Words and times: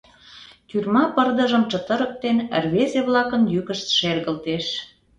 Тюрьма 0.69 1.03
пырдыжым 1.15 1.63
чытырыктен, 1.71 2.37
рвезе-влакын 2.63 3.43
йӱкышт 3.53 3.87
шергылтеш: 3.97 4.65